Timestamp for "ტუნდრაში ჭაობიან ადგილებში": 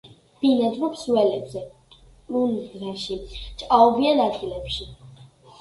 2.31-4.91